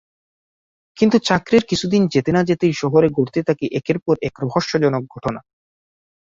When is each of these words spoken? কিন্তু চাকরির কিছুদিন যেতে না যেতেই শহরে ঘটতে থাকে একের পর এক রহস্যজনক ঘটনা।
কিন্তু 0.97 1.17
চাকরির 1.19 1.63
কিছুদিন 1.65 2.01
যেতে 2.07 2.31
না 2.31 2.41
যেতেই 2.43 2.73
শহরে 2.73 3.07
ঘটতে 3.09 3.39
থাকে 3.43 3.65
একের 3.71 3.97
পর 3.99 4.15
এক 4.21 4.35
রহস্যজনক 4.43 5.03
ঘটনা। 5.13 5.39